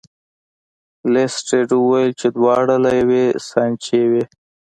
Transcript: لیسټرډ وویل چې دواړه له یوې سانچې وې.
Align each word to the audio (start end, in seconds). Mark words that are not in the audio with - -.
لیسټرډ 1.13 1.69
وویل 1.77 2.11
چې 2.19 2.27
دواړه 2.37 2.75
له 2.83 2.91
یوې 2.99 3.25
سانچې 3.49 4.01
وې. 4.11 4.23